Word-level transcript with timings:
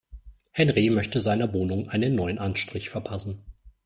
Henry 0.53 0.89
möchte 0.89 1.21
seiner 1.21 1.53
Wohnung 1.53 1.87
einen 1.89 2.15
neuen 2.15 2.39
Anstrich 2.39 2.89
verpassen. 2.89 3.43